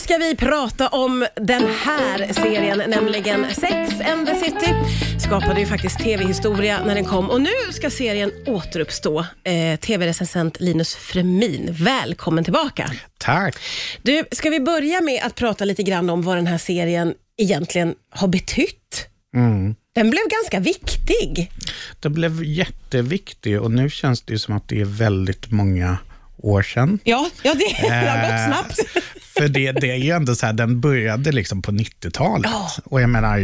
[0.00, 4.74] ska vi prata om den här serien, nämligen Sex and the City.
[5.18, 9.26] Skapade ju faktiskt tv-historia när den kom och nu ska serien återuppstå.
[9.44, 12.90] Eh, tv-recensent Linus Fremin, välkommen tillbaka.
[13.18, 13.56] Tack.
[14.02, 17.94] Du, ska vi börja med att prata lite grann om vad den här serien egentligen
[18.10, 19.06] har betytt?
[19.34, 19.74] Mm.
[19.94, 21.50] Den blev ganska viktig.
[22.00, 25.98] Det blev jätteviktig och nu känns det som att det är väldigt många
[26.42, 26.98] år sedan.
[27.04, 28.80] Ja, ja det, det har gått Eh, snabbt.
[29.40, 32.50] För det, det är ju ändå så här, den började liksom på 90-talet.
[32.52, 32.70] Ja.
[32.84, 33.38] Och jag menar,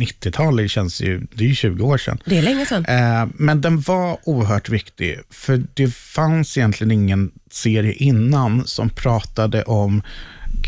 [0.00, 2.18] 90-talet känns ju, det är ju 20 år sedan.
[2.24, 2.84] Det är länge sedan.
[2.84, 9.62] Eh, Men den var oerhört viktig, för det fanns egentligen ingen serie innan som pratade
[9.62, 10.02] om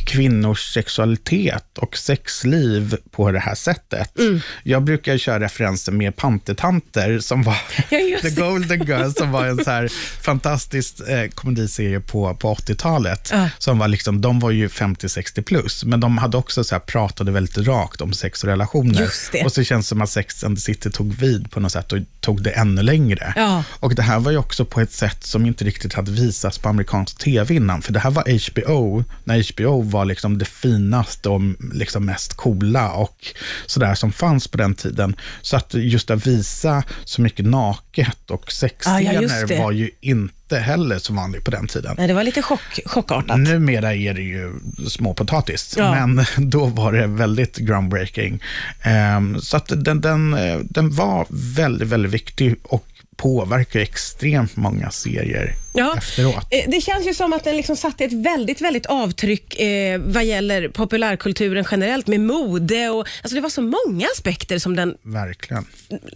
[0.05, 4.19] kvinnors sexualitet och sexliv på det här sättet.
[4.19, 4.41] Mm.
[4.63, 7.57] Jag brukar köra referenser med Pantertanter som var
[7.89, 8.31] Ja, The.
[8.31, 9.89] Golden Girls som var en så här
[10.23, 13.29] fantastisk eh, komediserie på, på 80-talet.
[13.33, 13.51] Ja.
[13.59, 17.33] Som var liksom, de var ju 50-60 plus, men de hade också så här, pratade
[17.33, 19.11] väldigt rakt om sex och relationer.
[19.45, 21.93] Och så känns det som att Sex and the City tog vid på något sätt
[21.93, 23.33] och tog det ännu längre.
[23.37, 23.65] Ja.
[23.81, 26.69] Och det här var ju också på ett sätt som inte riktigt hade visats på
[26.69, 27.83] amerikansk tv innan.
[27.83, 31.41] För det här var HBO, när HBO var liksom det finaste och
[31.73, 33.27] liksom mest coola och
[33.67, 35.17] sådär som fanns på den tiden.
[35.43, 38.45] Så att just att visa så mycket naket och
[38.85, 41.95] Ah, ja, sexscener var ju inte heller så vanligt på den tiden.
[41.99, 43.39] Nej, det var lite chock, chockartat.
[43.39, 44.53] Numera är det ju
[44.89, 46.07] småpotatis, Ja.
[46.07, 48.43] men då var det väldigt groundbreaking.
[48.83, 52.87] Ehm, så att den, den, eh, den var väldigt, väldigt viktig och
[53.19, 55.95] påverkar extremt många serier Ja.
[55.99, 56.47] efteråt.
[56.51, 60.25] Eh, Det känns ju som att den liksom satte ett väldigt, väldigt avtryck eh, vad
[60.25, 65.67] gäller populärkulturen generellt med mode och alltså det var så många aspekter som den Verkligen.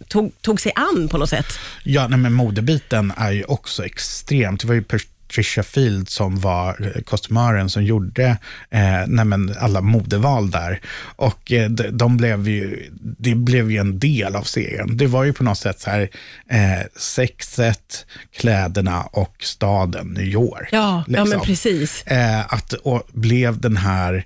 [0.09, 1.47] tog, tog sig an på något sätt.
[1.85, 4.61] Ja, nej, men modebiten är ju också extremt.
[4.61, 4.83] Det var ju
[5.33, 8.37] Patricia Field som var eh, kostymören som gjorde
[8.71, 9.03] eh,
[9.61, 10.81] alla modeval där.
[11.17, 14.97] Och eh, de, de blev ju, det blev ju en del av serien.
[14.97, 16.09] Det var ju på något sätt så här,
[16.49, 18.07] eh, sexet,
[18.37, 20.69] kläderna och staden New York.
[20.73, 21.41] Ja, ja men liksom.
[21.41, 22.03] precis.
[22.07, 24.25] Eh, att, och blev den här,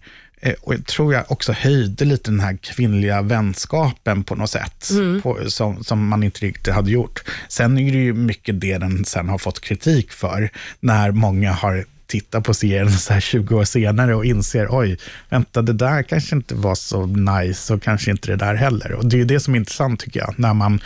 [0.60, 5.22] och jag tror jag också höjde lite den här kvinnliga vänskapen på något sätt, Mm.
[5.22, 7.24] på, som, som man inte riktigt hade gjort.
[7.48, 11.84] Sen är det ju mycket det den sen har fått kritik för, när många har
[12.06, 16.36] tittat på serien så här 20 år senare och inser, oj, vänta, det där kanske
[16.36, 18.92] inte var så nice och kanske inte det där heller.
[18.92, 20.80] Och det är ju det som är intressant tycker jag, när man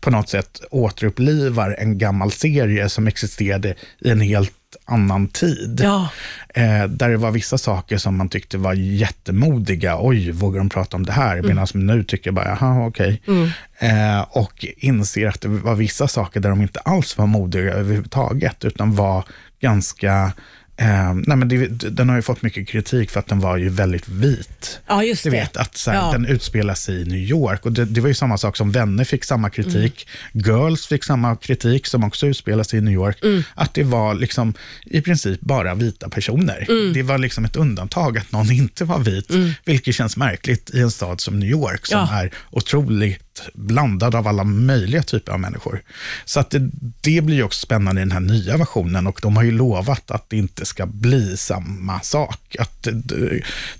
[0.00, 4.52] på något sätt återupplivar en gammal serie som existerade i en helt
[4.84, 5.80] annan tid.
[5.84, 6.08] Ja.
[6.54, 9.98] Eh, där det var vissa saker som man tyckte var jättemodiga.
[10.00, 11.36] Oj, vågar de prata om det här?
[11.36, 11.46] Mm.
[11.46, 13.22] Medan nu tycker jag bara, jaha, okej.
[13.78, 18.64] Eh, och inser att det var vissa saker där de inte alls var modiga överhuvudtaget,
[18.64, 19.24] utan var
[19.60, 20.32] ganska
[20.80, 23.68] Eh, nej men det, den har ju fått mycket kritik för att den var ju
[23.68, 24.80] väldigt vit.
[24.86, 25.36] Ja, just Du det.
[25.36, 26.10] vet att här, Ja.
[26.12, 27.66] den utspelar sig i New York.
[27.66, 30.08] Och det, det var ju samma sak som Vänner fick samma kritik.
[30.32, 30.46] Mm.
[30.46, 33.18] Girls fick samma kritik som också utspelar sig i New York.
[33.22, 33.42] Mm.
[33.54, 34.54] Att det var liksom
[34.84, 36.66] i princip bara vita personer.
[36.70, 36.92] Mm.
[36.92, 39.30] Det var liksom ett undantag att någon inte var vit.
[39.64, 42.20] Vilket känns märkligt i en stad som New York som Ja.
[42.22, 45.82] är otroligt blandad av alla möjliga typer av människor.
[46.24, 46.70] Så att det,
[47.00, 50.30] det blir också spännande i den här nya versionen och de har ju lovat att
[50.30, 52.56] det inte ska bli samma sak.
[52.58, 52.92] Att, eh,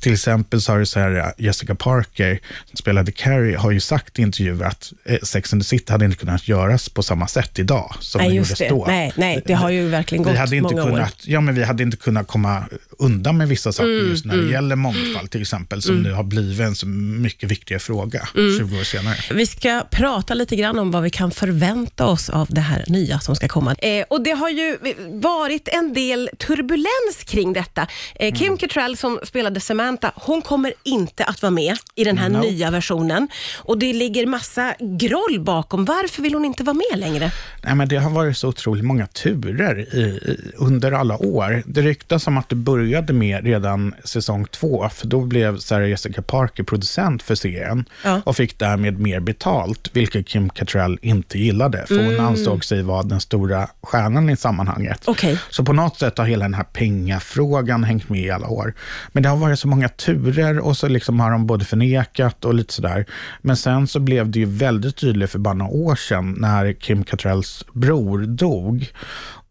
[0.00, 4.22] till exempel så har så här, Jessica Parker, som spelade Carrie, har ju sagt i
[4.22, 7.94] intervjuer att eh, Sex and the City hade inte kunnat göras på samma sätt idag
[8.00, 8.69] som Nej, det gjordes det.
[8.69, 8.84] då.
[8.87, 10.91] Nej, nej, det har ju verkligen gått vi hade inte många år.
[10.91, 12.65] kunnat, Ja, men vi hade inte kunnat komma
[12.99, 16.22] undan med vissa saker Mm, just när det gäller mångfald till exempel, som nu har
[16.25, 18.59] blivit en så mycket viktigare fråga Mm.
[18.59, 19.16] 20 år senare.
[19.34, 23.21] Vi ska prata lite grann om vad vi kan förvänta oss av det här nya
[23.21, 23.75] som ska komma.
[23.75, 24.78] Eh, och Det har ju
[25.12, 27.87] varit en del turbulens kring detta.
[28.15, 32.28] Eh, Kim Cattrall som spelade Samantha, hon kommer inte att vara med i den här
[32.28, 32.38] No.
[32.41, 33.28] nya versionen.
[33.59, 35.84] Och Det ligger massa groll bakom.
[35.84, 37.32] Varför vill hon inte vara med längre?
[37.65, 41.62] Nej, men det har varit så otroligt många turer i, i, under alla år.
[41.67, 46.23] Det ryktas om att det började med redan säsong två, för då blev Sarah Jessica
[46.23, 48.20] Parker producent för serien Ja.
[48.25, 53.03] och fick därmed mer betalt, vilket Kim Cattrall inte gillade, för hon ansåg sig vara
[53.03, 55.03] den stora stjärnan i sammanhanget.
[55.06, 55.38] Okej.
[55.50, 58.75] Så på något sätt har hela den här pengafrågan hängt med i alla år.
[59.12, 62.55] Men det har varit så många turer och så liksom har de både förnekat och
[62.55, 63.06] lite sådär.
[63.43, 67.05] Men sen så blev det ju väldigt tydligt för bara några år sedan när Kim
[67.05, 68.93] Cattralls bror dog.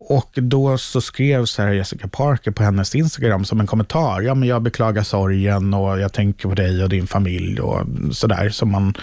[0.09, 4.49] Och då så skrev Sarah Jessica Parker på hennes Instagram som en kommentar, ja men
[4.49, 8.93] jag beklagar sorgen och jag tänker på dig och din familj och sådär som man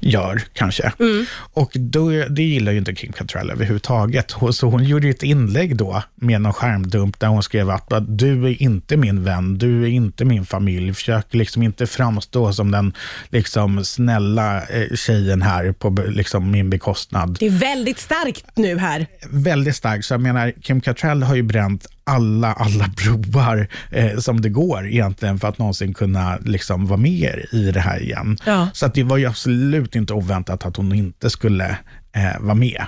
[0.00, 0.92] gör kanske.
[0.98, 1.26] Mm.
[1.52, 4.34] Och då, det gillar ju inte Kim Cattrall överhuvudtaget.
[4.50, 8.62] Så hon gjorde ett inlägg då med någon skärmdump där hon skrev att du är
[8.62, 10.94] inte min vän, du är inte min familj.
[10.94, 12.92] Försök liksom inte framstå som den
[13.28, 17.36] liksom snälla eh, tjejen här på liksom min bekostnad.
[17.40, 19.06] Det är väldigt starkt nu här.
[19.30, 20.04] Väldigt starkt.
[20.04, 24.86] Så jag menar, Kim Cattrall har ju bränt alla, alla broar eh, som det går
[24.86, 28.38] egentligen för att någonsin kunna liksom vara med i det här igen.
[28.46, 28.68] Ja.
[28.72, 31.78] Så att det var ju absolut inte oväntat att hon inte skulle
[32.12, 32.84] eh, vara med.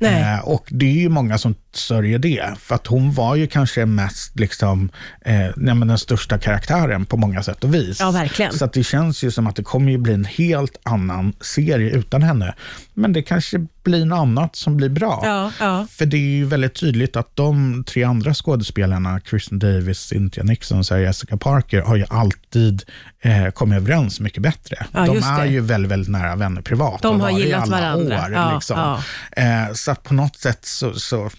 [0.00, 3.86] Eh, och det är ju många som sörjer det, för att hon var ju kanske
[3.86, 4.90] mest liksom,
[5.24, 8.00] eh, nej, den största karaktären på många sätt och vis.
[8.00, 8.52] Ja, verkligen.
[8.52, 11.90] Så att det känns ju som att det kommer ju bli en helt annan serie
[11.90, 12.54] utan henne.
[12.94, 15.20] Men det kanske blir något annat som blir bra.
[15.24, 15.86] Ja, ja.
[15.90, 20.78] För det är ju väldigt tydligt att de tre andra skådespelarna, Kristen Davis, Cynthia Nixon
[20.78, 22.82] och Jessica Parker, har ju alltid
[23.20, 24.86] eh, kommit överens mycket bättre.
[24.92, 25.46] Ja, de är det.
[25.46, 27.02] ju väldigt, väldigt nära vänner privat.
[27.02, 28.24] De har gillat varandra.
[28.24, 28.98] År, liksom.
[29.32, 31.30] Eh, så att på något sätt så, så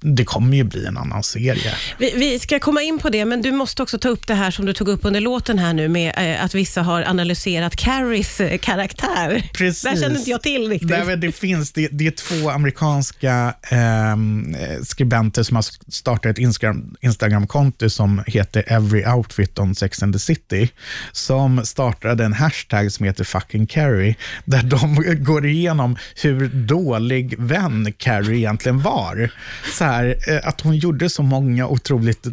[0.00, 1.74] det kommer ju bli en annan serie.
[1.98, 4.50] Vi, vi ska komma in på det, men du måste också ta upp det här
[4.50, 8.40] som du tog upp under låten här nu med eh, att vissa har analyserat Carries
[8.40, 9.50] eh, karaktär.
[9.52, 9.82] Precis.
[9.82, 10.90] Det kände inte jag till riktigt.
[10.90, 16.38] Nej, det, finns, det, det är två amerikanska ehm, eh, skribenter som har startat ett
[16.38, 20.68] Instagram, Instagramkonto som heter Every Outfit on Sex and the City,
[21.12, 24.14] som startade en hashtag som heter fucking Carrie,
[24.44, 24.94] där de
[25.24, 29.30] går igenom hur dålig vän Carrie egentligen var.
[29.78, 32.32] Så här, eh, att hon gjorde så många otroligt, eh,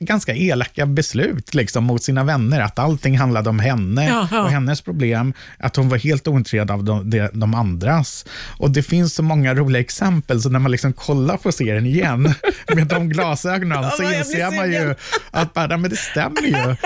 [0.00, 4.42] ganska elaka beslut liksom, mot sina vänner, att allting handlade om henne Ja, ja.
[4.42, 8.24] och hennes problem, att hon var helt ointresserad av de, de, de andras.
[8.58, 12.34] Och det finns så måga roliga exempel, så när man liksom kollar på serien igen
[12.74, 14.94] med de glasögonen Ja, så inser man ju
[15.30, 16.76] att bara, men det stämmer ju.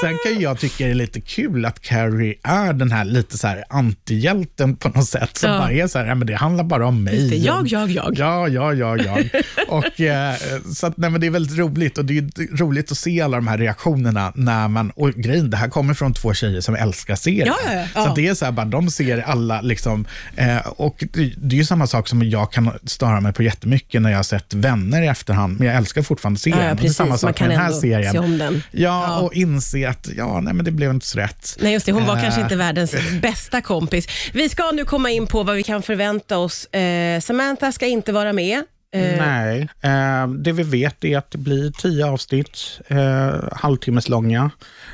[0.00, 3.46] Sen kan jag tycka det är lite kul att Carrie är den här lite så
[3.46, 7.04] här antihjälten på något sätt, som bara är så här, men det handlar bara om
[7.04, 7.28] mig.
[7.30, 8.14] Det, jag, jag, jag.
[8.18, 9.18] Ja, ja, ja, ja.
[9.68, 10.34] Och, eh,
[10.74, 13.36] så att, nej, men det är väldigt roligt och det är roligt att se alla
[13.36, 17.14] de här reaktionerna när man, och grejen, det här kommer från två tjejer som älskar
[17.16, 17.46] serien.
[17.46, 18.04] Ja, ja, ja.
[18.06, 21.58] Så det är så här, bara, de ser alla liksom, eh, och det, det är
[21.58, 25.02] ju samma sak som jag kan störa mig på jättemycket när jag har sett Vänner
[25.02, 26.58] i efterhand, men jag älskar fortfarande serien.
[26.60, 26.98] Ja, ja, är samma precis.
[26.98, 28.12] Man sak kan med den här serien.
[28.12, 28.62] se om den.
[28.70, 29.18] Ja, Ja.
[29.20, 31.56] och inse att, ja, nej men det blev inte så rätt.
[31.60, 31.92] Nej, just det.
[31.92, 32.22] Hon var Eh.
[32.22, 34.06] kanske inte världens bästa kompis.
[34.32, 36.66] Vi ska nu komma in på vad vi kan förvänta oss.
[36.66, 38.62] Eh, Samantha ska inte vara med.
[38.94, 44.50] Eh, Nej, eh, det vi vet är att det blir tio avsnitt, eh, halvtimmes långa.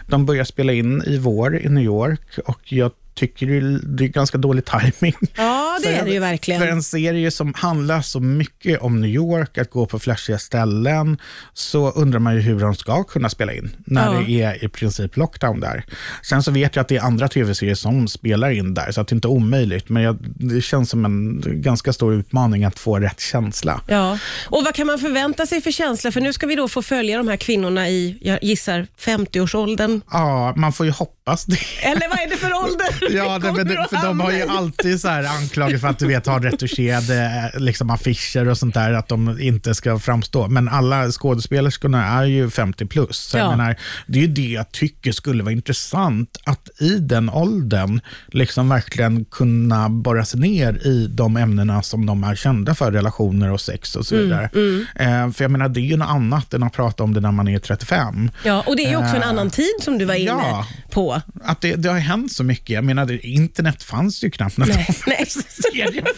[0.06, 4.04] De börjar spela in i vår i New York och jag tycker det är, det
[4.04, 5.14] är ganska dålig timing.
[5.36, 6.60] Ja, det är det ju en- verkligen.
[6.60, 11.18] För en serie som handlar så mycket om New York, att gå på flashiga ställen,
[11.54, 14.20] så undrar man ju hur de ska kunna spela in när Ja.
[14.26, 15.84] det är i princip lockdown där.
[16.22, 19.08] Sen så vet jag att det är andra tv-serier som spelar in där, så att
[19.08, 19.88] det inte är omöjligt.
[19.88, 23.80] Men jag, det känns som en ganska stor utmaning att få rätt känsla.
[23.88, 26.12] Ja, och vad kan man förvänta sig för känsla?
[26.12, 30.00] För nu ska vi då få följa de här kvinnorna i, jag gissar, 50-årsåldern.
[30.10, 31.58] Ja, man får ju hoppas det.
[31.82, 32.88] Eller vad är det för ålder?
[33.16, 36.26] Ja, det, men, för de har ju alltid så här anklagat för att du vet,
[36.26, 40.48] ha retuscherade eh, liksom affischer och sånt där, att de inte ska framstå.
[40.48, 43.16] Men alla skådespelerskorna är ju 50 plus.
[43.18, 43.50] Så Ja.
[43.50, 43.76] menar,
[44.06, 49.24] det är ju det jag tycker skulle vara intressant, att i den åldern liksom verkligen
[49.24, 53.96] kunna borra sig ner i de ämnena som de är kända för, relationer och sex
[53.96, 54.50] och så Mm, vidare.
[54.96, 57.32] Eh, för jag menar, det är ju något annat än att prata om det när
[57.32, 58.30] man är 35.
[58.44, 60.66] Ja, och det är ju också en Eh, annan tid som du var inne ja.
[60.90, 61.22] På.
[61.44, 62.70] Att det, det har hänt så mycket.
[62.70, 65.26] Jag menar, internet fanns ju knappt när Nej, nej.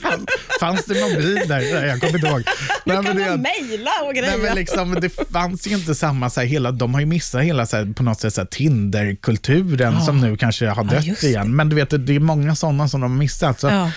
[0.02, 0.26] fanns.
[0.60, 1.86] Fanns det mobiler?
[1.86, 2.42] Jag kommer inte ihåg.
[2.84, 4.38] Nu kan men det- man mejla och Nej, grejer.
[4.38, 7.66] men liksom, det fanns ju inte samma, så här, hela, de har ju missat hela
[7.66, 11.26] så här, på något sätt så här, Tinder-kulturen som nu kanske har Ja, dött det.
[11.26, 11.56] igen.
[11.56, 13.60] Men du vet, det är många sådana som de har missat.
[13.60, 13.90] Så Ja.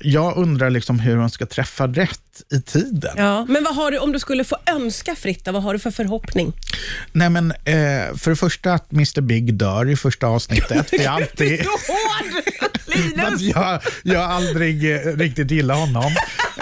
[0.00, 2.20] Jag undrar liksom hur de ska träffa rätt
[2.52, 3.14] i tiden.
[3.16, 5.90] Ja, men vad har du, om du skulle få önska fritt, vad har du för
[5.90, 6.52] förhoppning?
[7.12, 10.90] Nej, men, eh, för det första att Mr Big dör i första avsnittet.
[10.90, 11.60] Det är alltid...
[12.86, 13.40] Linus!
[13.40, 16.12] jag, jag har aldrig eh, riktigt gillat honom.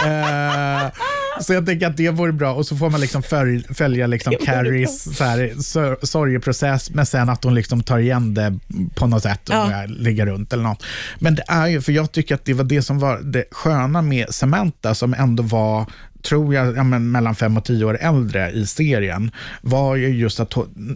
[0.05, 0.93] Eh,
[1.41, 4.35] så jag tänker att det vore bra och så får man liksom följ, följa liksom
[4.45, 8.59] Carries så här, sor- sorgeprocess, men sen att hon liksom tar igen det
[8.95, 9.65] på något sätt och Ja.
[9.67, 10.83] börjar ligga runt eller något.
[11.19, 14.03] Men det är ju, för jag tycker att det var det som var det sköna
[14.03, 15.87] med Samantha, som ändå var
[16.23, 19.31] tror jag, ja, mellan fem och tio år äldre i serien,
[19.61, 20.55] var ju just att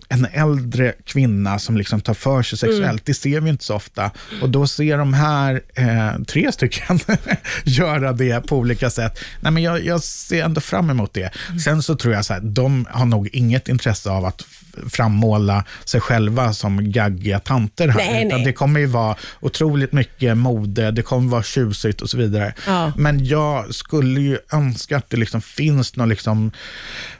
[0.08, 3.02] en äldre kvinna som liksom tar för sig sexuellt, mm.
[3.04, 4.10] det ser vi inte så ofta.
[4.42, 6.98] Och då ser de här eh, tre stycken
[7.64, 9.18] göra det på olika sätt.
[9.40, 11.30] Nej, men jag, jag ser ändå fram emot det.
[11.48, 11.58] Mm.
[11.58, 14.44] Sen så tror jag så här, de har nog inget intresse av att
[14.88, 17.96] frammåla sig själva som gaggiga tanter här.
[17.96, 18.44] Nej, nej.
[18.44, 22.54] Det kommer ju vara otroligt mycket mode, det kommer vara tjusigt och så vidare.
[22.66, 22.92] Ja.
[22.96, 26.50] Men jag skulle ju önska att det liksom finns någon liksom,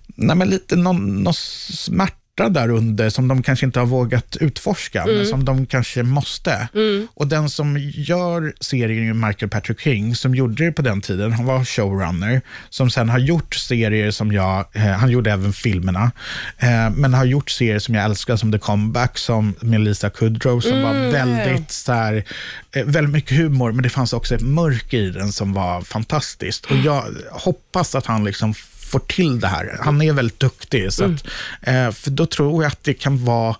[0.07, 5.03] nej men lite någon, någon smärta där under som de kanske inte har vågat utforska,
[5.03, 5.17] mm.
[5.17, 6.69] men som de kanske måste.
[6.75, 7.09] Mm.
[7.15, 11.33] Och den som gör serien är Michael Patrick King, som gjorde det på den tiden.
[11.33, 16.11] Han var showrunner, som sen har gjort serier som jag, eh, han gjorde även filmerna,
[16.59, 20.61] eh, men har gjort serier som jag älskar, som The Comeback, som med Lisa Kudrow,
[20.61, 20.83] som mm.
[20.83, 22.25] var väldigt så här,
[22.73, 26.65] eh, väldigt mycket humor, men det fanns också ett mörker i den som var fantastiskt.
[26.65, 28.55] Och jag hoppas att han liksom
[28.91, 29.79] får till det här.
[29.81, 31.27] Han är väldigt duktig, så att,
[31.63, 33.57] eh, för då tror jag att det kan vara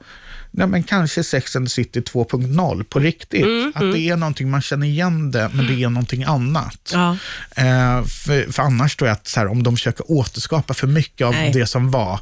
[0.53, 3.45] Nej, men kanske Sex and the City 2.0 på riktigt.
[3.45, 3.95] Mm, att mm.
[3.95, 6.91] det är någonting, man känner igen det, men det är någonting annat.
[6.93, 7.17] Ja.
[7.57, 11.33] Eh, för, för, annars tror jag att här, om de försöker återskapa för mycket av
[11.33, 11.53] Nej.
[11.53, 12.21] det som var,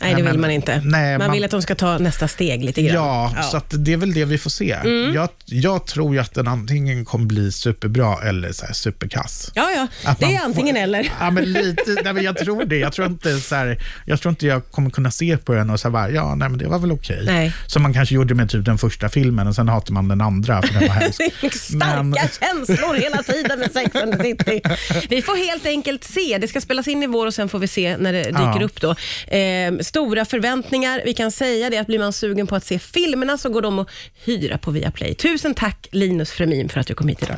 [0.00, 0.80] Nej, det vill man inte.
[0.84, 2.94] Nej, man, man, vill att de ska ta nästa steg lite grann.
[2.94, 3.42] Ja, ja.
[3.42, 4.72] så det är väl det vi får se.
[4.72, 5.14] Mm.
[5.14, 9.50] Jag, jag, tror ju att den antingen kommer bli superbra eller så superkass.
[9.54, 10.10] Ja, ja.
[10.10, 11.12] Att det är antingen får, eller.
[11.20, 12.76] Ja, men lite, nej, men jag tror det.
[12.76, 15.80] Jag tror, inte, så här, jag tror inte jag kommer kunna se på den och
[15.80, 17.22] säga ja, nej, men det var väl okej.
[17.22, 17.52] Okay.
[17.66, 20.62] Som man kanske gjorde med typ den första filmen och sen hatar man den andra
[20.62, 21.22] för den var hemsk.
[21.52, 22.14] Starka men...
[22.40, 24.62] känslor hela tiden med Sex and the City.
[25.08, 26.38] Vi får helt enkelt se.
[26.40, 28.64] Det ska spelas in i vår och sen får vi se när det dyker ja.
[28.64, 28.80] upp.
[28.80, 28.90] då.
[29.26, 31.02] Eh, Eh, stora förväntningar.
[31.04, 33.78] Vi kan säga det att blir man sugen på att se filmerna så går de
[33.78, 33.88] att
[34.24, 35.14] hyra på Viaplay.
[35.14, 37.36] Tusen tack Linus Fremin för att du kom hit idag.